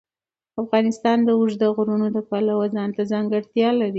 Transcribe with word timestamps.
افغانستان 0.63 1.17
د 1.23 1.29
اوږده 1.39 1.67
غرونه 1.75 2.07
د 2.15 2.17
پلوه 2.29 2.65
ځانته 2.75 3.01
ځانګړتیا 3.11 3.69
لري. 3.79 3.89